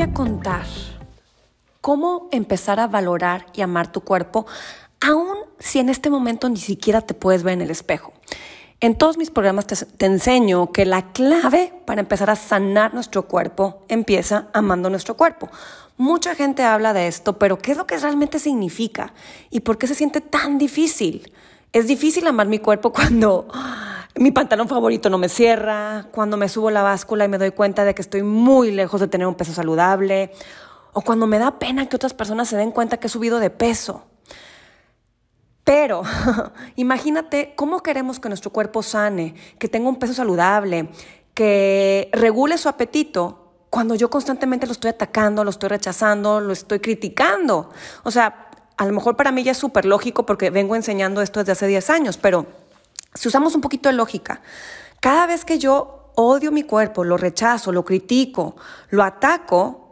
voy 0.00 0.08
a 0.08 0.14
contar 0.14 0.64
cómo 1.82 2.30
empezar 2.32 2.80
a 2.80 2.86
valorar 2.86 3.44
y 3.52 3.60
amar 3.60 3.92
tu 3.92 4.00
cuerpo, 4.00 4.46
aun 4.98 5.36
si 5.58 5.78
en 5.78 5.90
este 5.90 6.08
momento 6.08 6.48
ni 6.48 6.56
siquiera 6.56 7.02
te 7.02 7.12
puedes 7.12 7.42
ver 7.42 7.52
en 7.52 7.60
el 7.60 7.70
espejo. 7.70 8.14
En 8.80 8.96
todos 8.96 9.18
mis 9.18 9.30
programas 9.30 9.66
te, 9.66 10.06
enseño 10.06 10.72
que 10.72 10.86
la 10.86 11.12
clave 11.12 11.74
para 11.84 12.00
empezar 12.00 12.30
a 12.30 12.36
sanar 12.36 12.94
nuestro 12.94 13.28
cuerpo 13.28 13.84
empieza 13.88 14.48
amando 14.54 14.88
nuestro 14.88 15.18
cuerpo. 15.18 15.50
Mucha 15.98 16.34
gente 16.34 16.62
habla 16.62 16.94
de 16.94 17.06
esto, 17.06 17.38
pero 17.38 17.58
¿qué 17.58 17.72
es 17.72 17.76
lo 17.76 17.86
que 17.86 17.98
realmente 17.98 18.38
significa? 18.38 19.12
¿Y 19.50 19.60
por 19.60 19.76
qué 19.76 19.86
se 19.86 19.94
siente 19.94 20.22
tan 20.22 20.56
difícil? 20.56 21.30
Es 21.74 21.86
difícil 21.86 22.26
amar 22.26 22.46
mi 22.46 22.58
cuerpo 22.58 22.90
cuando 22.94 23.48
mi 24.16 24.32
pantalón 24.32 24.68
favorito 24.68 25.08
no 25.10 25.18
me 25.18 25.28
cierra, 25.28 26.06
cuando 26.12 26.36
me 26.36 26.48
subo 26.48 26.70
la 26.70 26.82
báscula 26.82 27.24
y 27.24 27.28
me 27.28 27.38
doy 27.38 27.52
cuenta 27.52 27.84
de 27.84 27.94
que 27.94 28.02
estoy 28.02 28.22
muy 28.22 28.70
lejos 28.70 29.00
de 29.00 29.08
tener 29.08 29.26
un 29.26 29.34
peso 29.34 29.52
saludable, 29.52 30.32
o 30.92 31.02
cuando 31.02 31.26
me 31.26 31.38
da 31.38 31.58
pena 31.58 31.88
que 31.88 31.96
otras 31.96 32.14
personas 32.14 32.48
se 32.48 32.56
den 32.56 32.72
cuenta 32.72 32.96
que 32.96 33.06
he 33.06 33.10
subido 33.10 33.38
de 33.38 33.50
peso. 33.50 34.04
Pero 35.62 36.02
imagínate 36.76 37.52
cómo 37.54 37.80
queremos 37.80 38.18
que 38.18 38.28
nuestro 38.28 38.50
cuerpo 38.50 38.82
sane, 38.82 39.34
que 39.58 39.68
tenga 39.68 39.88
un 39.88 39.96
peso 39.96 40.14
saludable, 40.14 40.88
que 41.34 42.10
regule 42.12 42.58
su 42.58 42.68
apetito 42.68 43.40
cuando 43.70 43.94
yo 43.94 44.10
constantemente 44.10 44.66
lo 44.66 44.72
estoy 44.72 44.90
atacando, 44.90 45.44
lo 45.44 45.50
estoy 45.50 45.68
rechazando, 45.68 46.40
lo 46.40 46.52
estoy 46.52 46.80
criticando. 46.80 47.70
O 48.02 48.10
sea, 48.10 48.50
a 48.76 48.84
lo 48.84 48.92
mejor 48.92 49.16
para 49.16 49.30
mí 49.30 49.44
ya 49.44 49.52
es 49.52 49.58
súper 49.58 49.84
lógico 49.84 50.26
porque 50.26 50.50
vengo 50.50 50.74
enseñando 50.74 51.22
esto 51.22 51.38
desde 51.38 51.52
hace 51.52 51.66
10 51.68 51.90
años, 51.90 52.18
pero 52.18 52.46
si 53.14 53.28
usamos 53.28 53.54
un 53.54 53.60
poquito 53.60 53.88
de 53.88 53.94
lógica, 53.94 54.42
cada 55.00 55.26
vez 55.26 55.44
que 55.44 55.58
yo 55.58 56.12
odio 56.14 56.52
mi 56.52 56.62
cuerpo, 56.62 57.04
lo 57.04 57.16
rechazo, 57.16 57.72
lo 57.72 57.84
critico, 57.84 58.56
lo 58.90 59.02
ataco, 59.02 59.90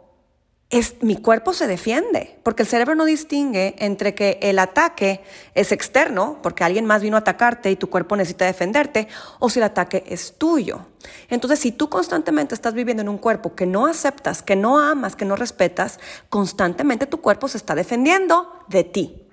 es, 0.69 1.01
mi 1.01 1.17
cuerpo 1.17 1.53
se 1.53 1.65
defiende, 1.65 2.39
porque 2.43 2.61
el 2.61 2.69
cerebro 2.69 2.93
no 2.93 3.05
distingue 3.05 3.75
entre 3.79 4.13
que 4.13 4.37
el 4.43 4.59
ataque 4.59 5.23
es 5.55 5.71
externo, 5.71 6.37
porque 6.43 6.63
alguien 6.63 6.85
más 6.85 7.01
vino 7.01 7.15
a 7.17 7.21
atacarte 7.21 7.71
y 7.71 7.75
tu 7.75 7.89
cuerpo 7.89 8.15
necesita 8.15 8.45
defenderte, 8.45 9.07
o 9.39 9.49
si 9.49 9.57
el 9.59 9.63
ataque 9.63 10.03
es 10.07 10.37
tuyo. 10.37 10.85
Entonces, 11.27 11.59
si 11.59 11.71
tú 11.71 11.89
constantemente 11.89 12.53
estás 12.53 12.75
viviendo 12.75 13.01
en 13.01 13.09
un 13.09 13.17
cuerpo 13.17 13.55
que 13.55 13.65
no 13.65 13.87
aceptas, 13.87 14.43
que 14.43 14.55
no 14.55 14.77
amas, 14.77 15.15
que 15.15 15.25
no 15.25 15.35
respetas, 15.35 15.99
constantemente 16.29 17.07
tu 17.07 17.19
cuerpo 17.19 17.47
se 17.47 17.57
está 17.57 17.73
defendiendo 17.73 18.53
de 18.67 18.83
ti. 18.83 19.28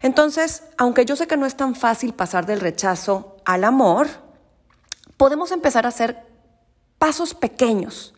Entonces, 0.00 0.62
aunque 0.76 1.04
yo 1.04 1.16
sé 1.16 1.26
que 1.26 1.36
no 1.36 1.46
es 1.46 1.56
tan 1.56 1.74
fácil 1.74 2.14
pasar 2.14 2.46
del 2.46 2.60
rechazo 2.60 3.36
al 3.44 3.64
amor, 3.64 4.08
podemos 5.16 5.52
empezar 5.52 5.86
a 5.86 5.90
hacer 5.90 6.26
pasos 6.98 7.34
pequeños 7.34 8.14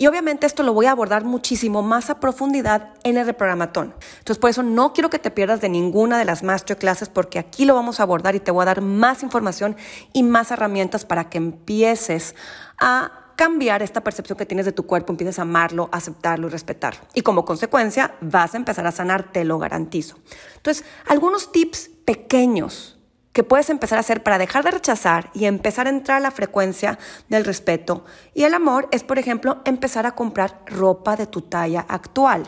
y 0.00 0.06
obviamente 0.06 0.46
esto 0.46 0.62
lo 0.62 0.72
voy 0.72 0.86
a 0.86 0.92
abordar 0.92 1.24
muchísimo 1.24 1.82
más 1.82 2.08
a 2.08 2.20
profundidad 2.20 2.94
en 3.04 3.18
el 3.18 3.26
reprogramatón. 3.26 3.94
Entonces, 4.16 4.38
por 4.38 4.48
eso 4.48 4.62
no 4.62 4.94
quiero 4.94 5.10
que 5.10 5.18
te 5.18 5.30
pierdas 5.30 5.60
de 5.60 5.68
ninguna 5.68 6.18
de 6.18 6.24
las 6.24 6.42
masterclasses 6.42 7.10
porque 7.10 7.38
aquí 7.38 7.66
lo 7.66 7.74
vamos 7.74 8.00
a 8.00 8.04
abordar 8.04 8.34
y 8.34 8.40
te 8.40 8.50
voy 8.50 8.62
a 8.62 8.64
dar 8.64 8.80
más 8.80 9.22
información 9.22 9.76
y 10.14 10.22
más 10.22 10.52
herramientas 10.52 11.04
para 11.04 11.28
que 11.28 11.36
empieces 11.36 12.34
a 12.78 13.19
cambiar 13.40 13.82
esta 13.82 14.02
percepción 14.02 14.36
que 14.36 14.44
tienes 14.44 14.66
de 14.66 14.72
tu 14.72 14.84
cuerpo, 14.84 15.14
empieces 15.14 15.38
a 15.38 15.42
amarlo, 15.42 15.88
aceptarlo 15.92 16.48
y 16.48 16.50
respetarlo. 16.50 17.00
Y 17.14 17.22
como 17.22 17.46
consecuencia, 17.46 18.14
vas 18.20 18.52
a 18.52 18.58
empezar 18.58 18.86
a 18.86 18.92
sanar, 18.92 19.32
te 19.32 19.46
lo 19.46 19.58
garantizo. 19.58 20.18
Entonces, 20.56 20.84
algunos 21.06 21.50
tips 21.50 21.88
pequeños 22.04 22.98
que 23.32 23.42
puedes 23.42 23.70
empezar 23.70 23.96
a 23.96 24.00
hacer 24.00 24.22
para 24.22 24.36
dejar 24.36 24.62
de 24.62 24.72
rechazar 24.72 25.30
y 25.32 25.46
empezar 25.46 25.86
a 25.86 25.90
entrar 25.90 26.18
a 26.18 26.20
la 26.20 26.32
frecuencia 26.32 26.98
del 27.30 27.46
respeto 27.46 28.04
y 28.34 28.44
el 28.44 28.52
amor 28.52 28.88
es, 28.92 29.04
por 29.04 29.18
ejemplo, 29.18 29.62
empezar 29.64 30.04
a 30.04 30.14
comprar 30.14 30.60
ropa 30.66 31.16
de 31.16 31.26
tu 31.26 31.40
talla 31.40 31.86
actual. 31.88 32.42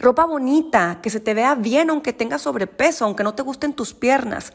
Ropa 0.00 0.24
bonita, 0.24 0.98
que 1.00 1.10
se 1.10 1.20
te 1.20 1.32
vea 1.32 1.54
bien 1.54 1.90
aunque 1.90 2.12
tengas 2.12 2.42
sobrepeso, 2.42 3.04
aunque 3.04 3.22
no 3.22 3.34
te 3.34 3.44
gusten 3.44 3.74
tus 3.74 3.94
piernas. 3.94 4.52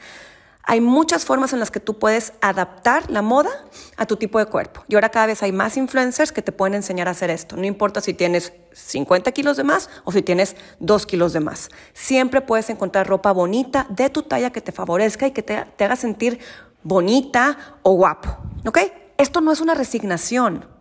Hay 0.68 0.82
muchas 0.82 1.26
formas 1.26 1.54
en 1.54 1.60
las 1.60 1.70
que 1.70 1.80
tú 1.80 2.00
puedes 2.00 2.34
adaptar 2.42 3.10
la 3.12 3.22
moda 3.22 3.52
a 3.98 4.08
tu 4.08 4.18
tipo 4.18 4.40
de 4.40 4.48
cuerpo. 4.48 4.84
Y 4.88 4.96
ahora 4.96 5.10
cada 5.10 5.28
vez 5.28 5.44
hay 5.44 5.52
más 5.52 5.78
influencers 5.78 6.32
que 6.32 6.42
te 6.42 6.52
pueden 6.52 6.74
enseñar 6.74 7.08
a 7.08 7.12
hacer 7.12 7.30
esto. 7.30 7.56
No 7.56 7.66
importa 7.66 8.02
si 8.02 8.16
tienes 8.16 8.52
50 8.74 9.32
kilos 9.32 9.58
de 9.58 9.64
más 9.64 9.90
o 10.06 10.12
si 10.12 10.24
tienes 10.24 10.56
2 10.80 11.06
kilos 11.06 11.34
de 11.34 11.40
más. 11.40 11.70
Siempre 11.94 12.42
puedes 12.42 12.70
encontrar 12.72 13.08
ropa 13.08 13.32
bonita 13.32 13.86
de 13.90 14.10
tu 14.10 14.24
talla 14.24 14.50
que 14.50 14.62
te 14.62 14.72
favorezca 14.72 15.28
y 15.28 15.32
que 15.32 15.44
te, 15.44 15.66
te 15.78 15.84
haga 15.84 15.96
sentir 15.96 16.40
bonita 16.82 17.78
o 17.84 17.94
guapo. 17.94 18.36
¿Ok? 18.66 18.80
Esto 19.18 19.42
no 19.42 19.52
es 19.52 19.62
una 19.62 19.76
resignación. 19.76 20.75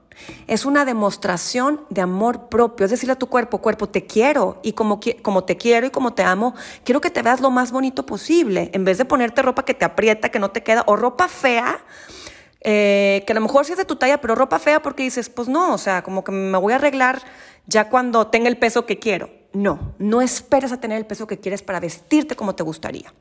Es 0.46 0.64
una 0.64 0.84
demostración 0.84 1.80
de 1.90 2.00
amor 2.00 2.48
propio. 2.48 2.84
Es 2.84 2.90
decirle 2.90 3.12
a 3.12 3.18
tu 3.18 3.28
cuerpo, 3.28 3.58
cuerpo, 3.58 3.88
te 3.88 4.06
quiero 4.06 4.60
y 4.62 4.72
como, 4.72 5.00
como 5.22 5.44
te 5.44 5.56
quiero 5.56 5.86
y 5.86 5.90
como 5.90 6.14
te 6.14 6.22
amo, 6.22 6.54
quiero 6.84 7.00
que 7.00 7.10
te 7.10 7.22
veas 7.22 7.40
lo 7.40 7.50
más 7.50 7.72
bonito 7.72 8.06
posible. 8.06 8.70
En 8.72 8.84
vez 8.84 8.98
de 8.98 9.04
ponerte 9.04 9.42
ropa 9.42 9.64
que 9.64 9.74
te 9.74 9.84
aprieta, 9.84 10.30
que 10.30 10.38
no 10.38 10.50
te 10.50 10.62
queda, 10.62 10.84
o 10.86 10.96
ropa 10.96 11.28
fea, 11.28 11.84
eh, 12.60 13.22
que 13.26 13.32
a 13.32 13.34
lo 13.34 13.42
mejor 13.42 13.66
sí 13.66 13.72
es 13.72 13.78
de 13.78 13.84
tu 13.84 13.96
talla, 13.96 14.20
pero 14.20 14.34
ropa 14.34 14.58
fea 14.58 14.80
porque 14.80 15.02
dices, 15.02 15.28
pues 15.28 15.48
no, 15.48 15.74
o 15.74 15.78
sea, 15.78 16.02
como 16.02 16.24
que 16.24 16.32
me 16.32 16.58
voy 16.58 16.72
a 16.72 16.76
arreglar 16.76 17.22
ya 17.66 17.88
cuando 17.88 18.26
tenga 18.28 18.48
el 18.48 18.56
peso 18.56 18.86
que 18.86 18.98
quiero. 18.98 19.30
No, 19.52 19.94
no 19.98 20.20
esperes 20.20 20.72
a 20.72 20.80
tener 20.80 20.98
el 20.98 21.06
peso 21.06 21.26
que 21.26 21.38
quieres 21.38 21.62
para 21.62 21.78
vestirte 21.78 22.34
como 22.34 22.54
te 22.54 22.62
gustaría. 22.62 23.12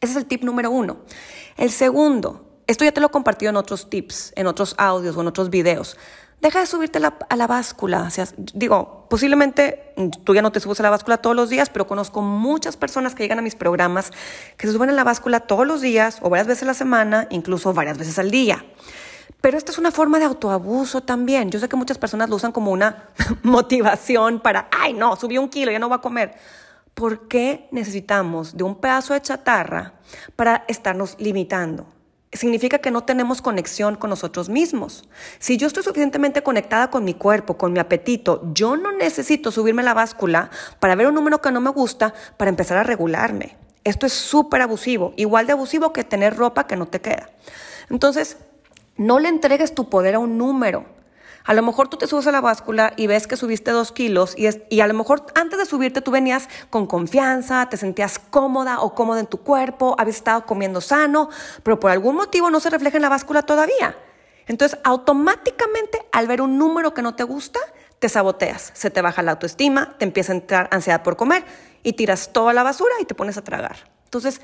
Ese 0.00 0.12
es 0.12 0.16
el 0.16 0.26
tip 0.26 0.42
número 0.42 0.70
uno. 0.70 0.98
El 1.56 1.70
segundo, 1.70 2.51
esto 2.72 2.84
ya 2.84 2.92
te 2.92 3.00
lo 3.00 3.06
he 3.06 3.10
compartido 3.10 3.50
en 3.50 3.56
otros 3.56 3.88
tips, 3.88 4.32
en 4.36 4.46
otros 4.46 4.74
audios 4.78 5.16
o 5.16 5.20
en 5.20 5.28
otros 5.28 5.50
videos. 5.50 5.96
Deja 6.42 6.58
de 6.58 6.66
subirte 6.66 6.98
a 6.98 7.36
la 7.36 7.46
báscula. 7.46 8.08
O 8.08 8.42
digo, 8.54 9.06
posiblemente 9.08 9.94
tú 10.24 10.34
ya 10.34 10.42
no 10.42 10.50
te 10.50 10.58
subes 10.58 10.80
a 10.80 10.82
la 10.82 10.90
báscula 10.90 11.18
todos 11.18 11.36
los 11.36 11.50
días, 11.50 11.70
pero 11.70 11.86
conozco 11.86 12.20
muchas 12.20 12.76
personas 12.76 13.14
que 13.14 13.22
llegan 13.22 13.38
a 13.38 13.42
mis 13.42 13.54
programas 13.54 14.10
que 14.56 14.66
se 14.66 14.72
suben 14.72 14.90
a 14.90 14.92
la 14.92 15.04
báscula 15.04 15.38
todos 15.38 15.68
los 15.68 15.80
días 15.80 16.18
o 16.20 16.30
varias 16.30 16.48
veces 16.48 16.64
a 16.64 16.66
la 16.66 16.74
semana, 16.74 17.28
incluso 17.30 17.72
varias 17.72 17.96
veces 17.96 18.18
al 18.18 18.32
día. 18.32 18.64
Pero 19.40 19.56
esta 19.56 19.70
es 19.70 19.78
una 19.78 19.92
forma 19.92 20.18
de 20.18 20.24
autoabuso 20.24 21.04
también. 21.04 21.48
Yo 21.52 21.60
sé 21.60 21.68
que 21.68 21.76
muchas 21.76 21.98
personas 21.98 22.28
lo 22.28 22.34
usan 22.34 22.50
como 22.50 22.72
una 22.72 23.04
motivación 23.44 24.40
para, 24.40 24.68
ay, 24.72 24.94
no, 24.94 25.14
subí 25.14 25.38
un 25.38 25.48
kilo, 25.48 25.70
ya 25.70 25.78
no 25.78 25.88
voy 25.88 25.98
a 25.98 26.00
comer. 26.00 26.34
¿Por 26.94 27.28
qué 27.28 27.68
necesitamos 27.70 28.56
de 28.56 28.64
un 28.64 28.80
pedazo 28.80 29.14
de 29.14 29.22
chatarra 29.22 29.94
para 30.34 30.64
estarnos 30.66 31.14
limitando? 31.20 31.86
Significa 32.32 32.78
que 32.78 32.90
no 32.90 33.04
tenemos 33.04 33.42
conexión 33.42 33.96
con 33.96 34.10
nosotros 34.10 34.48
mismos. 34.48 35.08
Si 35.38 35.56
yo 35.56 35.66
estoy 35.66 35.82
suficientemente 35.82 36.42
conectada 36.42 36.90
con 36.90 37.04
mi 37.04 37.14
cuerpo, 37.14 37.58
con 37.58 37.72
mi 37.72 37.78
apetito, 37.78 38.42
yo 38.54 38.76
no 38.76 38.92
necesito 38.92 39.50
subirme 39.50 39.82
la 39.82 39.94
báscula 39.94 40.50
para 40.80 40.94
ver 40.94 41.08
un 41.08 41.14
número 41.14 41.40
que 41.40 41.52
no 41.52 41.60
me 41.60 41.70
gusta 41.70 42.14
para 42.36 42.48
empezar 42.48 42.78
a 42.78 42.82
regularme. 42.82 43.56
Esto 43.84 44.06
es 44.06 44.12
súper 44.12 44.62
abusivo, 44.62 45.12
igual 45.16 45.46
de 45.46 45.52
abusivo 45.52 45.92
que 45.92 46.04
tener 46.04 46.36
ropa 46.36 46.66
que 46.66 46.76
no 46.76 46.86
te 46.86 47.00
queda. 47.00 47.30
Entonces, 47.90 48.38
no 48.96 49.18
le 49.18 49.28
entregues 49.28 49.74
tu 49.74 49.90
poder 49.90 50.14
a 50.14 50.18
un 50.18 50.38
número. 50.38 50.86
A 51.44 51.54
lo 51.54 51.62
mejor 51.62 51.88
tú 51.88 51.96
te 51.96 52.06
subes 52.06 52.26
a 52.26 52.32
la 52.32 52.40
báscula 52.40 52.92
y 52.96 53.06
ves 53.06 53.26
que 53.26 53.36
subiste 53.36 53.70
dos 53.70 53.92
kilos 53.92 54.34
y, 54.36 54.48
y 54.70 54.80
a 54.80 54.86
lo 54.86 54.94
mejor 54.94 55.26
antes 55.34 55.58
de 55.58 55.66
subirte 55.66 56.00
tú 56.00 56.10
venías 56.10 56.48
con 56.70 56.86
confianza, 56.86 57.68
te 57.68 57.76
sentías 57.76 58.18
cómoda 58.18 58.80
o 58.80 58.94
cómoda 58.94 59.20
en 59.20 59.26
tu 59.26 59.38
cuerpo, 59.38 59.96
habías 59.98 60.16
estado 60.16 60.46
comiendo 60.46 60.80
sano, 60.80 61.28
pero 61.62 61.80
por 61.80 61.90
algún 61.90 62.16
motivo 62.16 62.50
no 62.50 62.60
se 62.60 62.70
refleja 62.70 62.96
en 62.96 63.02
la 63.02 63.08
báscula 63.08 63.42
todavía. 63.42 63.96
Entonces, 64.46 64.78
automáticamente 64.84 66.04
al 66.12 66.26
ver 66.26 66.42
un 66.42 66.58
número 66.58 66.94
que 66.94 67.02
no 67.02 67.14
te 67.14 67.24
gusta, 67.24 67.60
te 67.98 68.08
saboteas, 68.08 68.72
se 68.74 68.90
te 68.90 69.00
baja 69.00 69.22
la 69.22 69.32
autoestima, 69.32 69.96
te 69.98 70.04
empieza 70.04 70.32
a 70.32 70.36
entrar 70.36 70.68
ansiedad 70.72 71.02
por 71.02 71.16
comer 71.16 71.44
y 71.82 71.92
tiras 71.92 72.32
toda 72.32 72.52
la 72.52 72.62
basura 72.62 72.94
y 73.00 73.04
te 73.04 73.14
pones 73.14 73.36
a 73.36 73.44
tragar. 73.44 73.76
Entonces, 74.04 74.40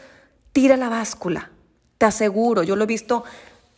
tira 0.53 0.76
la 0.76 0.88
báscula. 0.88 1.50
Te 1.98 2.06
aseguro, 2.06 2.62
yo 2.62 2.76
lo 2.76 2.84
he 2.84 2.87
visto 2.87 3.25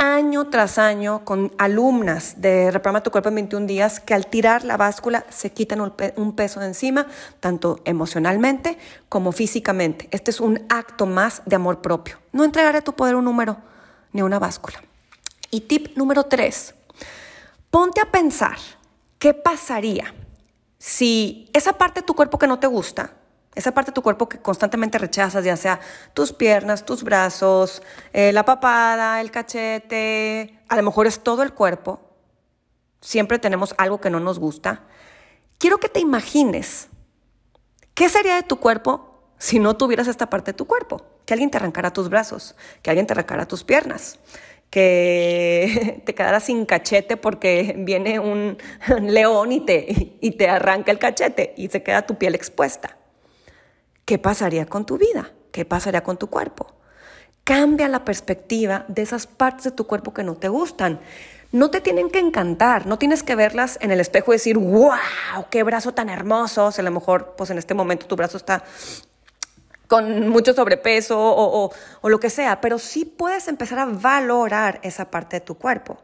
año 0.01 0.49
tras 0.49 0.79
año 0.79 1.27
con 1.27 1.53
alumnas 1.59 2.41
de 2.41 2.71
Reprograma 2.71 3.03
tu 3.03 3.11
cuerpo 3.11 3.29
en 3.29 3.35
21 3.35 3.67
días 3.67 4.01
que 4.01 4.15
al 4.15 4.27
tirar 4.27 4.65
la 4.65 4.79
báscula 4.79 5.27
se 5.29 5.53
quitan 5.53 5.93
un 6.17 6.33
peso 6.35 6.59
de 6.59 6.67
encima, 6.67 7.07
tanto 7.39 7.81
emocionalmente 7.85 8.79
como 9.11 9.31
físicamente. 9.31 10.09
Este 10.11 10.31
es 10.31 10.41
un 10.41 10.65
acto 10.71 11.05
más 11.05 11.43
de 11.45 11.57
amor 11.57 11.83
propio. 11.83 12.17
No 12.33 12.45
entregaré 12.45 12.79
a 12.79 12.83
tu 12.83 12.95
poder 12.95 13.15
un 13.15 13.27
número 13.27 13.59
ni 14.13 14.23
una 14.23 14.39
báscula. 14.39 14.83
Y 15.51 15.61
tip 15.61 15.95
número 15.99 16.25
tres, 16.25 16.75
ponte 17.71 18.01
a 18.01 18.11
pensar 18.11 18.57
qué 19.19 19.35
pasaría 19.35 20.15
si 20.79 21.51
esa 21.53 21.75
parte 21.75 22.01
de 22.01 22.07
tu 22.07 22.15
cuerpo 22.15 22.39
que 22.39 22.47
no 22.47 22.59
te 22.59 22.67
gusta, 22.67 23.13
esa 23.55 23.73
parte 23.73 23.91
de 23.91 23.95
tu 23.95 24.03
cuerpo 24.03 24.29
que 24.29 24.39
constantemente 24.39 24.99
rechazas, 24.99 25.45
ya 25.45 25.57
sea 25.57 25.81
tus 26.15 26.33
piernas, 26.33 26.85
tus 26.85 27.03
brazos, 27.03 27.83
eh, 28.13 28.33
la 28.33 28.45
papada, 28.45 29.21
el 29.21 29.31
cachete, 29.31 30.61
a 30.69 30.77
lo 30.77 30.83
mejor 30.83 31.07
es 31.07 31.21
todo 31.21 31.43
el 31.43 31.53
cuerpo. 31.53 32.01
Siempre 33.01 33.39
tenemos 33.39 33.75
algo 33.79 34.01
que 34.01 34.11
no 34.11 34.21
nos 34.21 34.39
gusta. 34.39 34.85
Quiero 35.59 35.79
que 35.79 35.89
te 35.89 36.01
imagines 36.01 36.89
qué 37.95 38.09
sería 38.09 38.37
de 38.37 38.43
tu 38.43 38.61
cuerpo 38.61 39.25
si 39.39 39.59
no 39.59 39.77
tuvieras 39.77 40.07
esta 40.07 40.31
parte 40.31 40.53
de 40.53 40.57
tu 40.57 40.67
cuerpo. 40.67 41.05
Que 41.27 41.35
alguien 41.35 41.51
te 41.51 41.59
arrancara 41.59 41.93
tus 41.93 42.09
brazos, 42.09 42.55
que 42.83 42.91
alguien 42.91 43.07
te 43.07 43.15
arrancara 43.15 43.47
tus 43.47 43.65
piernas, 43.65 44.21
que 44.71 46.03
te 46.07 46.15
quedaras 46.15 46.45
sin 46.45 46.67
cachete 46.67 47.17
porque 47.17 47.75
viene 47.79 48.21
un 48.21 48.59
león 49.01 49.51
y 49.51 49.61
te, 49.61 50.17
y 50.21 50.31
te 50.33 50.49
arranca 50.49 50.93
el 50.93 51.01
cachete 51.01 51.53
y 51.57 51.69
se 51.69 51.83
queda 51.83 52.07
tu 52.07 52.17
piel 52.17 52.37
expuesta. 52.37 53.00
¿Qué 54.11 54.19
pasaría 54.19 54.67
con 54.67 54.87
tu 54.87 54.99
vida? 54.99 55.31
¿Qué 55.53 55.65
pasaría 55.65 56.03
con 56.03 56.17
tu 56.17 56.27
cuerpo? 56.27 56.67
Cambia 57.45 57.87
la 57.87 58.05
perspectiva 58.05 58.85
de 58.89 59.03
esas 59.03 59.29
partes 59.29 59.63
de 59.63 59.71
tu 59.71 59.87
cuerpo 59.87 60.13
que 60.13 60.25
no 60.25 60.35
te 60.35 60.49
gustan. 60.49 60.99
No 61.53 61.71
te 61.71 61.81
tienen 61.81 62.11
que 62.11 62.19
encantar, 62.19 62.87
no 62.87 62.99
tienes 62.99 63.23
que 63.23 63.37
verlas 63.37 63.79
en 63.81 63.93
el 63.93 64.01
espejo 64.01 64.33
y 64.33 64.35
decir, 64.35 64.59
wow, 64.59 65.47
qué 65.49 65.63
brazo 65.63 65.95
tan 65.95 66.09
hermoso. 66.09 66.73
a 66.77 66.83
lo 66.83 66.91
mejor, 66.91 67.37
pues 67.39 67.51
en 67.51 67.59
este 67.59 67.73
momento 67.73 68.07
tu 68.07 68.17
brazo 68.17 68.37
está 68.37 68.65
con 69.87 70.29
mucho 70.29 70.55
sobrepeso 70.55 71.17
o, 71.17 71.71
o, 72.03 72.09
lo 72.09 72.19
que 72.19 72.31
sea, 72.31 72.61
pero 72.61 72.81
sí 72.81 73.05
puedes 73.05 73.47
empezar 73.47 73.79
a 73.79 73.85
valorar 73.85 74.81
esa 74.83 75.09
parte 75.09 75.37
de 75.37 75.43
tu 75.43 75.55
cuerpo. 75.55 75.99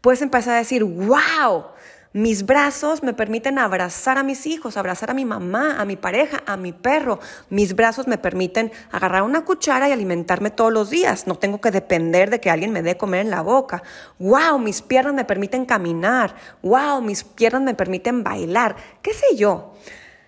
Puedes 0.00 0.22
empezar 0.22 0.54
a 0.54 0.60
decir, 0.60 0.82
wow, 0.82 1.66
mis 2.12 2.44
brazos 2.44 3.04
me 3.04 3.14
permiten 3.14 3.58
abrazar 3.58 4.18
a 4.18 4.24
mis 4.24 4.46
hijos, 4.46 4.76
abrazar 4.76 5.10
a 5.10 5.14
mi 5.14 5.24
mamá, 5.24 5.80
a 5.80 5.84
mi 5.84 5.94
pareja, 5.94 6.42
a 6.44 6.56
mi 6.56 6.72
perro. 6.72 7.20
Mis 7.50 7.76
brazos 7.76 8.08
me 8.08 8.18
permiten 8.18 8.72
agarrar 8.90 9.22
una 9.22 9.44
cuchara 9.44 9.88
y 9.88 9.92
alimentarme 9.92 10.50
todos 10.50 10.72
los 10.72 10.90
días. 10.90 11.28
No 11.28 11.36
tengo 11.36 11.60
que 11.60 11.70
depender 11.70 12.28
de 12.28 12.40
que 12.40 12.50
alguien 12.50 12.72
me 12.72 12.82
dé 12.82 12.96
comer 12.96 13.20
en 13.20 13.30
la 13.30 13.42
boca. 13.42 13.84
¡Wow! 14.18 14.58
Mis 14.58 14.82
piernas 14.82 15.14
me 15.14 15.24
permiten 15.24 15.64
caminar. 15.66 16.34
¡Wow! 16.62 17.00
Mis 17.00 17.22
piernas 17.22 17.62
me 17.62 17.74
permiten 17.74 18.24
bailar. 18.24 18.74
¿Qué 19.02 19.14
sé 19.14 19.36
yo? 19.36 19.74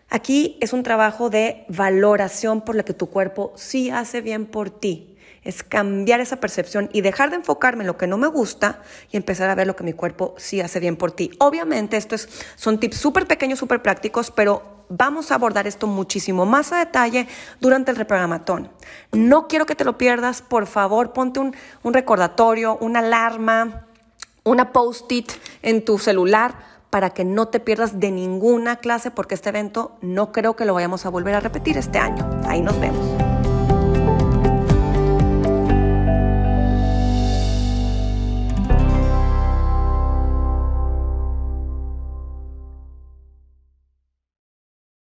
Aquí 0.09 0.59
es 0.61 0.73
un 0.73 0.85
trabajo 0.85 1.31
de 1.31 1.65
valoración 1.69 2.61
por 2.61 2.77
lo 2.77 2.85
que 2.85 2.95
tu 2.95 3.09
cuerpo 3.09 3.53
sí 3.57 3.91
hace 3.91 4.21
bien 4.21 4.47
por 4.47 4.71
ti. 4.71 5.12
Es 5.43 5.63
cambiar 5.63 6.21
esa 6.21 6.37
percepción 6.37 6.89
y 6.93 7.01
dejar 7.01 7.31
de 7.31 7.37
enfocarme 7.37 7.83
en 7.83 7.89
lo 7.89 7.97
que 7.97 8.07
no 8.07 8.19
me 8.19 8.29
gusta 8.29 8.83
y 9.11 9.17
empezar 9.17 9.51
a 9.51 9.55
ver 9.55 9.67
lo 9.67 9.77
que 9.77 9.85
mi 9.85 9.93
cuerpo 9.93 10.35
sí 10.39 10.61
hace 10.61 10.81
bien 10.81 10.97
por 10.97 11.13
ti. 11.13 11.33
Obviamente, 11.39 11.97
estos 11.97 12.29
son 12.57 12.79
tips 12.79 12.97
súper 12.97 13.27
pequeños, 13.27 13.59
súper 13.59 13.83
prácticos, 13.83 14.31
pero 14.31 14.63
vamos 14.89 15.31
a 15.31 15.37
abordar 15.37 15.67
esto 15.67 15.87
muchísimo 15.87 16.47
más 16.47 16.73
a 16.73 16.79
detalle 16.79 17.27
durante 17.61 17.91
el 17.91 17.97
reprogramatón. 17.97 18.71
No 19.13 19.49
quiero 19.49 19.67
que 19.67 19.75
te 19.75 19.85
lo 19.85 19.99
pierdas, 19.99 20.43
por 20.43 20.67
favor, 20.67 21.13
ponte 21.13 21.41
un, 21.41 21.57
un 21.83 21.95
recordatorio, 21.95 22.77
una 22.79 23.01
alarma, 23.01 23.87
una 24.45 24.73
post-it 24.73 25.33
en 25.63 25.85
tu 25.85 25.99
celular 25.99 26.73
para 26.91 27.11
que 27.11 27.25
no 27.25 27.49
te 27.49 27.59
pierdas 27.59 28.01
de 28.01 28.11
ninguna 28.11 28.77
clase 28.77 29.11
porque 29.11 29.35
este 29.35 29.49
evento 29.49 29.97
no 30.03 30.31
creo 30.31 30.57
que 30.57 30.67
lo 30.67 30.75
vayamos 30.75 31.07
a 31.07 31.09
volver 31.09 31.35
a 31.35 31.41
repetir 31.41 31.79
este 31.79 31.99
año. 31.99 32.29
Ahí 32.45 32.61
nos 32.61 32.79
vemos. 32.79 33.22